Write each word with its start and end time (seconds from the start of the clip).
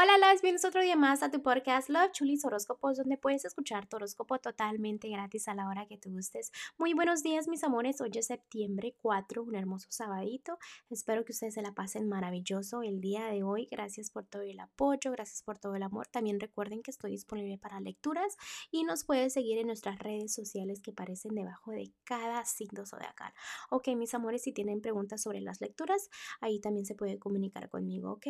Hola, 0.00 0.16
las 0.16 0.42
bienvenidos 0.42 0.64
otro 0.64 0.80
día 0.80 0.94
más 0.94 1.24
a 1.24 1.30
tu 1.32 1.42
podcast 1.42 1.88
Love 1.88 2.12
Chulis 2.12 2.44
Horóscopos, 2.44 2.98
donde 2.98 3.18
puedes 3.18 3.44
escuchar 3.44 3.88
tu 3.88 3.96
horóscopo 3.96 4.38
totalmente 4.38 5.08
gratis 5.08 5.48
a 5.48 5.54
la 5.54 5.66
hora 5.66 5.88
que 5.88 5.98
te 5.98 6.08
gustes. 6.08 6.52
Muy 6.78 6.94
buenos 6.94 7.24
días, 7.24 7.48
mis 7.48 7.64
amores. 7.64 8.00
Hoy 8.00 8.12
es 8.14 8.26
septiembre 8.26 8.94
4, 9.02 9.42
un 9.42 9.56
hermoso 9.56 9.88
sabadito. 9.90 10.56
Espero 10.88 11.24
que 11.24 11.32
ustedes 11.32 11.54
se 11.54 11.62
la 11.62 11.72
pasen 11.72 12.08
maravilloso 12.08 12.84
el 12.84 13.00
día 13.00 13.26
de 13.26 13.42
hoy. 13.42 13.66
Gracias 13.72 14.12
por 14.12 14.24
todo 14.24 14.42
el 14.42 14.60
apoyo, 14.60 15.10
gracias 15.10 15.42
por 15.42 15.58
todo 15.58 15.74
el 15.74 15.82
amor. 15.82 16.06
También 16.06 16.38
recuerden 16.38 16.80
que 16.80 16.92
estoy 16.92 17.10
disponible 17.10 17.58
para 17.58 17.80
lecturas 17.80 18.36
y 18.70 18.84
nos 18.84 19.02
puedes 19.02 19.32
seguir 19.32 19.58
en 19.58 19.66
nuestras 19.66 19.98
redes 19.98 20.32
sociales 20.32 20.80
que 20.80 20.92
aparecen 20.92 21.34
debajo 21.34 21.72
de 21.72 21.92
cada 22.04 22.44
signo 22.44 22.86
zodiacal. 22.86 23.32
Ok, 23.68 23.88
mis 23.96 24.14
amores, 24.14 24.44
si 24.44 24.52
tienen 24.52 24.80
preguntas 24.80 25.22
sobre 25.22 25.40
las 25.40 25.60
lecturas, 25.60 26.08
ahí 26.40 26.60
también 26.60 26.86
se 26.86 26.94
puede 26.94 27.18
comunicar 27.18 27.68
conmigo, 27.68 28.12
ok. 28.12 28.26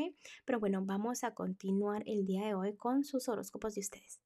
Pero 0.46 0.60
bueno, 0.60 0.80
vamos 0.82 1.24
a 1.24 1.34
continuar 1.34 1.57
continuar 1.58 2.04
el 2.06 2.24
día 2.24 2.46
de 2.46 2.54
hoy 2.54 2.76
con 2.76 3.02
sus 3.02 3.28
horóscopos 3.28 3.74
de 3.74 3.80
ustedes. 3.80 4.20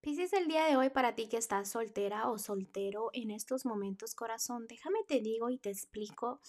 Pisces, 0.00 0.32
el 0.32 0.48
día 0.48 0.64
de 0.64 0.76
hoy 0.76 0.90
para 0.90 1.14
ti 1.14 1.28
que 1.28 1.36
estás 1.36 1.70
soltera 1.70 2.28
o 2.28 2.38
soltero 2.38 3.10
en 3.12 3.30
estos 3.30 3.64
momentos, 3.64 4.16
corazón, 4.16 4.66
déjame 4.68 4.98
te 5.06 5.20
digo 5.20 5.48
y 5.48 5.58
te 5.58 5.70
explico 5.70 6.40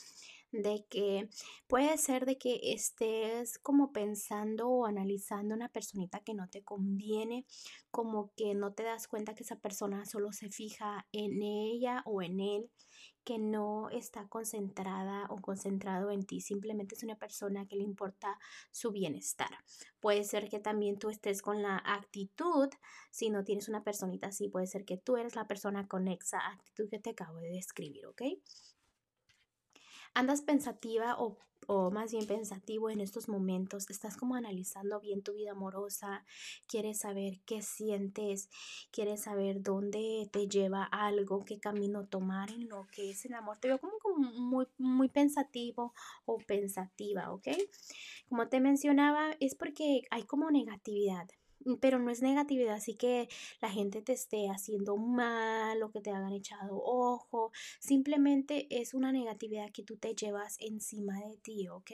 de 0.51 0.87
que 0.89 1.29
puede 1.67 1.95
ser 1.99 2.25
de 2.25 2.39
que 2.39 2.59
estés 2.73 3.59
como 3.59 3.91
pensando 3.91 4.67
o 4.69 4.87
analizando 4.87 5.53
una 5.53 5.69
personita 5.69 6.21
que 6.21 6.33
no 6.33 6.49
te 6.49 6.63
conviene, 6.63 7.45
como 7.91 8.31
que 8.35 8.55
no 8.55 8.73
te 8.73 8.81
das 8.81 9.07
cuenta 9.07 9.35
que 9.35 9.43
esa 9.43 9.59
persona 9.59 10.03
solo 10.05 10.31
se 10.31 10.49
fija 10.49 11.05
en 11.11 11.43
ella 11.43 12.01
o 12.05 12.23
en 12.23 12.39
él 12.39 12.71
que 13.29 13.37
no 13.37 13.91
está 13.91 14.27
concentrada 14.27 15.27
o 15.29 15.39
concentrado 15.39 16.09
en 16.09 16.25
ti, 16.25 16.41
simplemente 16.41 16.95
es 16.95 17.03
una 17.03 17.15
persona 17.15 17.67
que 17.67 17.75
le 17.75 17.83
importa 17.83 18.39
su 18.71 18.91
bienestar. 18.91 19.51
Puede 19.99 20.23
ser 20.23 20.49
que 20.49 20.57
también 20.57 20.97
tú 20.97 21.11
estés 21.11 21.43
con 21.43 21.61
la 21.61 21.77
actitud, 21.77 22.69
si 23.11 23.29
no 23.29 23.43
tienes 23.43 23.69
una 23.69 23.83
personita 23.83 24.29
así, 24.29 24.49
puede 24.49 24.65
ser 24.65 24.83
que 24.83 24.97
tú 24.97 25.15
eres 25.15 25.35
la 25.35 25.45
persona 25.45 25.87
con 25.87 26.07
esa 26.07 26.39
actitud 26.39 26.89
que 26.89 26.97
te 26.97 27.11
acabo 27.11 27.37
de 27.37 27.51
describir, 27.51 28.07
¿ok? 28.07 28.23
Andas 30.13 30.41
pensativa 30.41 31.15
o, 31.17 31.37
más 31.91 32.11
bien 32.11 32.25
pensativo 32.25 32.89
en 32.89 32.99
estos 32.99 33.29
momentos, 33.29 33.89
estás 33.89 34.17
como 34.17 34.35
analizando 34.35 34.99
bien 34.99 35.21
tu 35.21 35.33
vida 35.33 35.51
amorosa, 35.51 36.25
quieres 36.67 36.99
saber 36.99 37.39
qué 37.45 37.61
sientes, 37.61 38.49
quieres 38.91 39.21
saber 39.21 39.61
dónde 39.61 40.27
te 40.31 40.47
lleva 40.47 40.83
algo, 40.83 41.45
qué 41.45 41.59
camino 41.59 42.07
tomar 42.07 42.49
en 42.49 42.69
lo 42.69 42.87
que 42.87 43.11
es 43.11 43.25
el 43.25 43.35
amor. 43.35 43.59
Te 43.59 43.67
veo 43.67 43.79
como, 43.79 43.93
muy, 44.17 44.65
muy 44.77 45.09
pensativo 45.09 45.93
o 46.25 46.37
pensativa, 46.39 47.31
¿ok? 47.31 47.49
Como 48.29 48.47
te 48.47 48.59
mencionaba, 48.59 49.31
es 49.39 49.53
porque 49.53 50.01
hay 50.09 50.23
como 50.23 50.49
negatividad 50.49 51.27
pero 51.81 51.99
no 51.99 52.09
es 52.09 52.21
negatividad, 52.21 52.75
así 52.75 52.95
que 52.95 53.27
la 53.61 53.69
gente 53.69 54.01
te 54.01 54.13
esté 54.13 54.47
haciendo 54.49 54.97
mal 54.97 55.81
o 55.83 55.91
que 55.91 56.01
te 56.01 56.11
hagan 56.11 56.33
echado 56.33 56.81
ojo, 56.83 57.51
simplemente 57.79 58.67
es 58.69 58.93
una 58.93 59.11
negatividad 59.11 59.71
que 59.71 59.83
tú 59.83 59.97
te 59.97 60.15
llevas 60.15 60.57
encima 60.59 61.19
de 61.19 61.37
ti, 61.37 61.67
¿ok? 61.67 61.91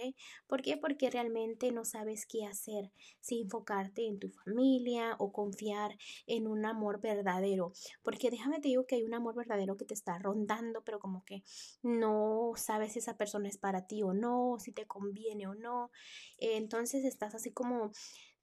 ¿Por 0.47 0.61
qué? 0.61 0.77
Porque 0.77 1.09
realmente 1.09 1.71
no 1.71 1.85
sabes 1.85 2.25
qué 2.25 2.45
hacer, 2.45 2.91
si 3.19 3.41
enfocarte 3.41 4.05
en 4.07 4.19
tu 4.19 4.29
familia 4.29 5.15
o 5.19 5.31
confiar 5.31 5.97
en 6.27 6.47
un 6.47 6.65
amor 6.65 7.01
verdadero, 7.01 7.71
porque 8.03 8.29
déjame 8.29 8.59
te 8.59 8.69
digo 8.69 8.85
que 8.85 8.95
hay 8.95 9.03
un 9.03 9.13
amor 9.13 9.35
verdadero 9.35 9.77
que 9.77 9.85
te 9.85 9.93
está 9.93 10.17
rondando, 10.19 10.83
pero 10.83 10.99
como 10.99 11.23
que 11.25 11.43
no 11.81 12.53
sabes 12.55 12.93
si 12.93 12.99
esa 12.99 13.17
persona 13.17 13.49
es 13.49 13.57
para 13.57 13.87
ti 13.87 14.03
o 14.03 14.13
no, 14.13 14.57
si 14.59 14.71
te 14.71 14.85
conviene 14.85 15.47
o 15.47 15.55
no, 15.55 15.91
entonces 16.37 17.03
estás 17.05 17.35
así 17.35 17.51
como 17.51 17.91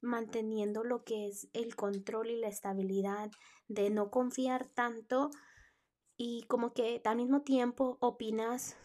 manteniendo 0.03 0.85
lo 0.85 1.05
que 1.05 1.29
es 1.29 1.49
el 1.53 1.77
control 1.77 2.31
y 2.31 2.37
la 2.37 2.49
estabilidad 2.49 3.31
de 3.69 3.91
no 3.91 4.11
confiar 4.11 4.67
tanto 4.67 5.31
y 6.17 6.43
como 6.49 6.75
que 6.75 7.01
al 7.05 7.17
mismo 7.17 7.43
tiempo 7.43 7.97
opinas 8.01 8.77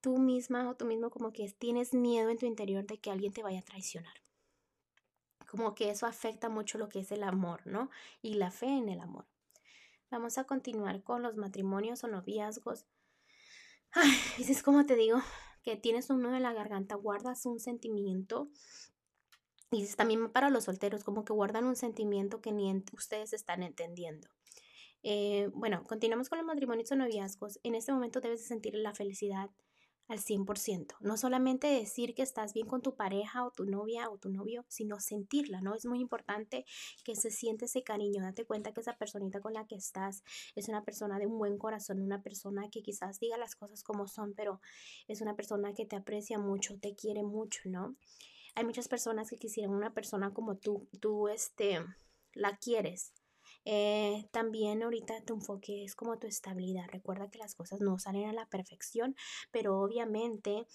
tú 0.00 0.18
misma 0.18 0.68
o 0.70 0.76
tú 0.76 0.86
mismo 0.86 1.10
como 1.10 1.32
que 1.32 1.48
tienes 1.50 1.92
miedo 1.92 2.30
en 2.30 2.38
tu 2.38 2.46
interior 2.46 2.86
de 2.86 2.98
que 2.98 3.10
alguien 3.10 3.32
te 3.32 3.42
vaya 3.42 3.60
a 3.60 3.64
traicionar. 3.64 4.14
Como 5.46 5.74
que 5.74 5.90
eso 5.90 6.06
afecta 6.06 6.48
mucho 6.48 6.78
lo 6.78 6.88
que 6.88 7.00
es 7.00 7.10
el 7.10 7.24
amor, 7.24 7.66
¿no? 7.66 7.90
Y 8.22 8.34
la 8.34 8.50
fe 8.50 8.66
en 8.66 8.88
el 8.88 9.00
amor. 9.00 9.26
Vamos 10.10 10.38
a 10.38 10.44
continuar 10.44 11.02
con 11.02 11.22
los 11.22 11.36
matrimonios 11.36 12.04
o 12.04 12.08
noviazgos. 12.08 12.86
Ay, 13.92 14.10
es 14.38 14.62
como 14.62 14.86
te 14.86 14.94
digo, 14.94 15.20
que 15.62 15.76
tienes 15.76 16.10
un 16.10 16.22
nudo 16.22 16.36
en 16.36 16.42
la 16.42 16.52
garganta, 16.52 16.94
guardas 16.94 17.46
un 17.46 17.58
sentimiento 17.58 18.48
y 19.70 19.86
también 19.94 20.30
para 20.30 20.50
los 20.50 20.64
solteros, 20.64 21.04
como 21.04 21.24
que 21.24 21.32
guardan 21.32 21.64
un 21.64 21.76
sentimiento 21.76 22.40
que 22.40 22.52
ni 22.52 22.72
ustedes 22.92 23.32
están 23.32 23.62
entendiendo. 23.62 24.28
Eh, 25.02 25.48
bueno, 25.54 25.84
continuamos 25.84 26.28
con 26.28 26.38
los 26.38 26.46
matrimonios 26.46 26.90
o 26.92 26.96
noviazgos. 26.96 27.60
En 27.62 27.74
este 27.74 27.92
momento 27.92 28.20
debes 28.20 28.40
de 28.40 28.46
sentir 28.46 28.74
la 28.74 28.94
felicidad 28.94 29.50
al 30.08 30.18
100%. 30.18 30.96
No 31.00 31.16
solamente 31.16 31.68
decir 31.68 32.14
que 32.16 32.22
estás 32.22 32.52
bien 32.52 32.66
con 32.66 32.82
tu 32.82 32.96
pareja 32.96 33.44
o 33.46 33.52
tu 33.52 33.64
novia 33.64 34.10
o 34.10 34.18
tu 34.18 34.28
novio, 34.28 34.64
sino 34.68 34.98
sentirla, 34.98 35.60
¿no? 35.60 35.76
Es 35.76 35.86
muy 35.86 36.00
importante 36.00 36.64
que 37.04 37.14
se 37.14 37.30
siente 37.30 37.66
ese 37.66 37.84
cariño. 37.84 38.24
Date 38.24 38.44
cuenta 38.44 38.72
que 38.72 38.80
esa 38.80 38.96
personita 38.96 39.40
con 39.40 39.52
la 39.52 39.68
que 39.68 39.76
estás 39.76 40.24
es 40.56 40.68
una 40.68 40.82
persona 40.84 41.20
de 41.20 41.26
un 41.26 41.38
buen 41.38 41.58
corazón, 41.58 42.02
una 42.02 42.22
persona 42.22 42.68
que 42.70 42.82
quizás 42.82 43.20
diga 43.20 43.38
las 43.38 43.54
cosas 43.54 43.84
como 43.84 44.08
son, 44.08 44.34
pero 44.34 44.60
es 45.06 45.20
una 45.20 45.36
persona 45.36 45.74
que 45.74 45.86
te 45.86 45.94
aprecia 45.94 46.40
mucho, 46.40 46.76
te 46.80 46.96
quiere 46.96 47.22
mucho, 47.22 47.60
¿no? 47.66 47.94
Hay 48.54 48.64
muchas 48.64 48.88
personas 48.88 49.30
que 49.30 49.38
quisieran 49.38 49.74
una 49.74 49.92
persona 49.92 50.32
como 50.32 50.56
tú, 50.56 50.88
tú 51.00 51.28
este, 51.28 51.84
la 52.32 52.56
quieres. 52.56 53.12
Eh, 53.64 54.26
también 54.32 54.82
ahorita 54.82 55.22
tu 55.24 55.34
enfoque 55.34 55.84
es 55.84 55.94
como 55.94 56.18
tu 56.18 56.26
estabilidad. 56.26 56.86
Recuerda 56.88 57.30
que 57.30 57.38
las 57.38 57.54
cosas 57.54 57.80
no 57.80 57.98
salen 57.98 58.28
a 58.28 58.32
la 58.32 58.46
perfección, 58.46 59.14
pero 59.50 59.78
obviamente 59.80 60.66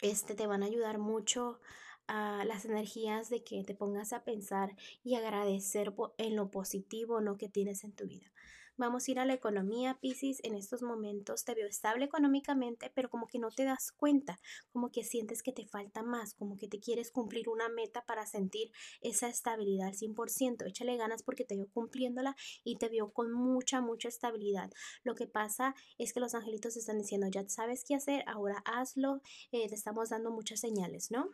este, 0.00 0.34
te 0.34 0.46
van 0.46 0.62
a 0.62 0.66
ayudar 0.66 0.98
mucho 0.98 1.60
a 2.08 2.44
las 2.44 2.64
energías 2.64 3.30
de 3.30 3.44
que 3.44 3.62
te 3.64 3.74
pongas 3.74 4.12
a 4.12 4.24
pensar 4.24 4.74
y 5.04 5.14
agradecer 5.14 5.94
en 6.18 6.36
lo 6.36 6.50
positivo 6.50 7.20
¿no? 7.20 7.36
que 7.36 7.48
tienes 7.48 7.84
en 7.84 7.92
tu 7.92 8.06
vida. 8.06 8.32
Vamos 8.78 9.08
a 9.08 9.10
ir 9.10 9.18
a 9.18 9.24
la 9.24 9.34
economía, 9.34 9.98
Pisces. 10.00 10.38
En 10.44 10.54
estos 10.54 10.82
momentos 10.82 11.44
te 11.44 11.56
veo 11.56 11.66
estable 11.66 12.04
económicamente, 12.04 12.92
pero 12.94 13.10
como 13.10 13.26
que 13.26 13.40
no 13.40 13.50
te 13.50 13.64
das 13.64 13.90
cuenta, 13.90 14.38
como 14.70 14.92
que 14.92 15.02
sientes 15.02 15.42
que 15.42 15.52
te 15.52 15.66
falta 15.66 16.04
más, 16.04 16.32
como 16.34 16.56
que 16.56 16.68
te 16.68 16.78
quieres 16.78 17.10
cumplir 17.10 17.48
una 17.48 17.68
meta 17.68 18.06
para 18.06 18.24
sentir 18.24 18.70
esa 19.00 19.28
estabilidad 19.28 19.88
al 19.88 19.96
100%. 19.96 20.64
Échale 20.64 20.96
ganas 20.96 21.24
porque 21.24 21.44
te 21.44 21.56
veo 21.56 21.66
cumpliéndola 21.68 22.36
y 22.62 22.76
te 22.76 22.88
veo 22.88 23.12
con 23.12 23.32
mucha, 23.32 23.80
mucha 23.80 24.06
estabilidad. 24.06 24.70
Lo 25.02 25.16
que 25.16 25.26
pasa 25.26 25.74
es 25.98 26.12
que 26.12 26.20
los 26.20 26.36
angelitos 26.36 26.76
están 26.76 26.98
diciendo, 26.98 27.26
ya 27.28 27.48
sabes 27.48 27.82
qué 27.84 27.96
hacer, 27.96 28.22
ahora 28.28 28.62
hazlo. 28.64 29.22
Eh, 29.50 29.68
te 29.68 29.74
estamos 29.74 30.10
dando 30.10 30.30
muchas 30.30 30.60
señales, 30.60 31.10
¿no? 31.10 31.28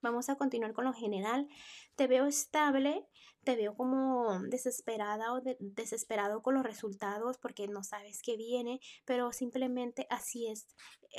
Vamos 0.00 0.28
a 0.28 0.36
continuar 0.36 0.74
con 0.74 0.84
lo 0.84 0.92
general. 0.92 1.48
Te 1.96 2.06
veo 2.06 2.26
estable, 2.26 3.08
te 3.42 3.56
veo 3.56 3.74
como 3.74 4.40
desesperada 4.48 5.32
o 5.32 5.40
desesperado 5.58 6.40
con 6.40 6.54
los 6.54 6.62
resultados 6.62 7.38
porque 7.38 7.66
no 7.66 7.82
sabes 7.82 8.22
qué 8.22 8.36
viene, 8.36 8.80
pero 9.04 9.32
simplemente 9.32 10.06
así 10.08 10.46
es, 10.46 10.68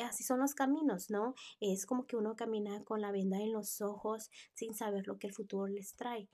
así 0.02 0.24
son 0.24 0.40
los 0.40 0.54
caminos, 0.54 1.10
¿no? 1.10 1.36
Es 1.60 1.86
como 1.86 2.06
que 2.08 2.16
uno 2.16 2.36
camina 2.38 2.84
con 2.86 3.02
la 3.02 3.12
venda 3.12 3.38
en 3.40 3.52
los 3.52 3.82
ojos 3.82 4.30
sin 4.54 4.74
saber 4.74 5.08
lo 5.08 5.18
que 5.20 5.28
el 5.28 5.34
futuro 5.34 5.68
les 5.68 5.96
trae. 5.96 6.30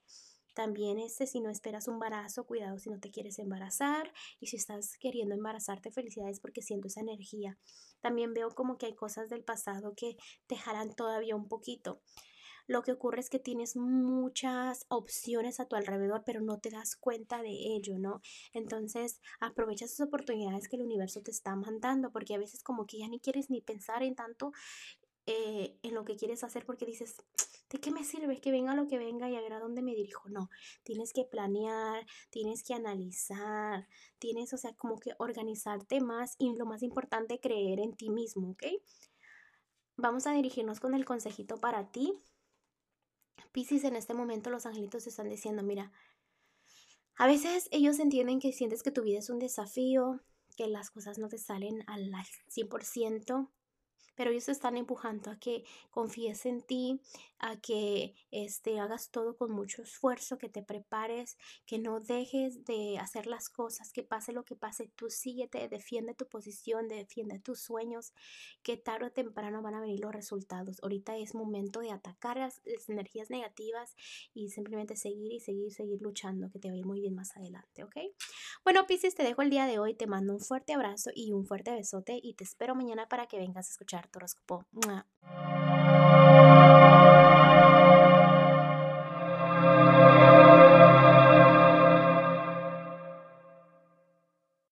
También 0.55 0.99
este, 0.99 1.27
si 1.27 1.41
no 1.41 1.49
esperas 1.49 1.89
un 1.89 1.95
embarazo, 1.95 2.45
cuidado 2.45 2.79
si 2.79 2.89
no 2.89 2.99
te 2.99 3.11
quieres 3.11 3.39
embarazar 3.39 4.13
y 4.39 4.47
si 4.47 4.55
estás 4.55 4.97
queriendo 4.97 5.35
embarazarte, 5.35 5.91
felicidades 5.91 6.39
porque 6.39 6.61
siento 6.61 6.87
esa 6.87 7.01
energía. 7.01 7.57
También 7.99 8.33
veo 8.33 8.49
como 8.51 8.77
que 8.77 8.85
hay 8.85 8.95
cosas 8.95 9.29
del 9.29 9.43
pasado 9.43 9.93
que 9.97 10.15
te 10.47 10.55
jalan 10.55 10.95
todavía 10.95 11.35
un 11.35 11.49
poquito. 11.49 12.01
Lo 12.67 12.81
que 12.81 12.91
ocurre 12.91 13.19
es 13.19 13.29
que 13.29 13.39
tienes 13.39 13.75
muchas 13.75 14.85
opciones 14.89 15.59
a 15.59 15.65
tu 15.65 15.75
alrededor, 15.75 16.23
pero 16.25 16.41
no 16.41 16.59
te 16.59 16.69
das 16.69 16.95
cuenta 16.95 17.41
de 17.41 17.51
ello, 17.51 17.97
¿no? 17.99 18.21
Entonces, 18.53 19.21
aprovecha 19.39 19.85
esas 19.85 20.07
oportunidades 20.07 20.67
que 20.67 20.75
el 20.75 20.83
universo 20.83 21.21
te 21.21 21.31
está 21.31 21.55
mandando, 21.55 22.11
porque 22.11 22.35
a 22.35 22.39
veces 22.39 22.63
como 22.63 22.85
que 22.85 22.99
ya 22.99 23.07
ni 23.07 23.19
quieres 23.19 23.49
ni 23.49 23.61
pensar 23.61 24.03
en 24.03 24.15
tanto 24.15 24.51
eh, 25.27 25.79
en 25.81 25.95
lo 25.95 26.05
que 26.05 26.15
quieres 26.15 26.43
hacer 26.43 26.65
porque 26.67 26.85
dices, 26.85 27.15
¿de 27.71 27.79
qué 27.79 27.89
me 27.89 28.03
sirve 28.03 28.39
que 28.39 28.51
venga 28.51 28.75
lo 28.75 28.87
que 28.87 28.99
venga 28.99 29.27
y 29.27 29.35
a 29.35 29.41
ver 29.41 29.53
a 29.53 29.59
dónde 29.59 29.81
me 29.81 29.95
dirijo? 29.95 30.29
No, 30.29 30.49
tienes 30.83 31.13
que 31.13 31.25
planear, 31.25 32.05
tienes 32.29 32.63
que 32.63 32.75
analizar, 32.75 33.87
tienes, 34.19 34.53
o 34.53 34.57
sea, 34.57 34.73
como 34.75 34.99
que 34.99 35.13
organizarte 35.17 35.99
más 35.99 36.35
y 36.37 36.55
lo 36.55 36.67
más 36.67 36.83
importante, 36.83 37.39
creer 37.39 37.79
en 37.79 37.95
ti 37.95 38.11
mismo, 38.11 38.51
¿ok? 38.51 38.65
Vamos 39.97 40.27
a 40.27 40.33
dirigirnos 40.33 40.79
con 40.79 40.93
el 40.93 41.05
consejito 41.05 41.57
para 41.57 41.89
ti. 41.91 42.13
Piscis, 43.51 43.83
en 43.83 43.95
este 43.95 44.13
momento 44.13 44.49
los 44.49 44.65
angelitos 44.65 45.07
están 45.07 45.29
diciendo, 45.29 45.63
mira, 45.63 45.91
a 47.17 47.27
veces 47.27 47.69
ellos 47.71 47.99
entienden 47.99 48.39
que 48.39 48.51
sientes 48.51 48.83
que 48.83 48.91
tu 48.91 49.01
vida 49.01 49.19
es 49.19 49.29
un 49.29 49.39
desafío, 49.39 50.21
que 50.57 50.67
las 50.67 50.91
cosas 50.91 51.17
no 51.17 51.29
te 51.29 51.37
salen 51.37 51.83
al 51.87 52.11
100%, 52.49 53.51
pero 54.15 54.31
ellos 54.31 54.49
están 54.49 54.77
empujando 54.77 55.31
a 55.31 55.39
que 55.39 55.63
confíes 55.91 56.45
en 56.45 56.61
ti, 56.61 56.99
a 57.39 57.59
que 57.59 58.15
este, 58.31 58.79
hagas 58.79 59.09
todo 59.09 59.37
con 59.37 59.51
mucho 59.51 59.81
esfuerzo, 59.81 60.37
que 60.37 60.49
te 60.49 60.63
prepares, 60.63 61.37
que 61.65 61.79
no 61.79 61.99
dejes 61.99 62.65
de 62.65 62.97
hacer 62.97 63.27
las 63.27 63.49
cosas, 63.49 63.91
que 63.91 64.03
pase 64.03 64.31
lo 64.31 64.43
que 64.43 64.55
pase, 64.55 64.89
tú 64.95 65.09
síguete, 65.09 65.67
defiende 65.67 66.13
tu 66.13 66.27
posición, 66.27 66.87
defiende 66.87 67.39
tus 67.39 67.59
sueños, 67.59 68.13
que 68.63 68.77
tarde 68.77 69.07
o 69.07 69.11
temprano 69.11 69.61
van 69.61 69.75
a 69.75 69.81
venir 69.81 69.99
los 69.99 70.13
resultados. 70.13 70.81
Ahorita 70.81 71.17
es 71.17 71.35
momento 71.35 71.81
de 71.81 71.91
atacar 71.91 72.37
las, 72.37 72.61
energías 72.87 73.29
negativas 73.29 73.95
y 74.33 74.49
simplemente 74.49 74.95
seguir 74.95 75.33
y 75.33 75.39
seguir, 75.39 75.73
seguir 75.73 76.01
luchando, 76.01 76.49
que 76.49 76.59
te 76.59 76.69
va 76.69 76.75
a 76.75 76.77
ir 76.77 76.85
muy 76.85 77.01
bien 77.01 77.15
más 77.15 77.35
adelante, 77.35 77.83
¿ok? 77.83 77.95
Bueno, 78.63 78.85
Pisces, 78.87 79.15
te 79.15 79.23
dejo 79.23 79.41
el 79.41 79.49
día 79.49 79.65
de 79.65 79.79
hoy, 79.79 79.93
te 79.93 80.07
mando 80.07 80.33
un 80.33 80.39
fuerte 80.39 80.73
abrazo 80.73 81.11
y 81.13 81.31
un 81.31 81.45
fuerte 81.45 81.71
besote 81.71 82.19
y 82.21 82.33
te 82.35 82.43
espero 82.43 82.75
mañana 82.75 83.07
para 83.07 83.27
que 83.27 83.37
vengas 83.37 83.67
a 83.67 83.71
escuchar 83.71 84.04
tu 84.07 84.19
horóscopo. 84.19 84.65
¡Muah! 84.71 85.64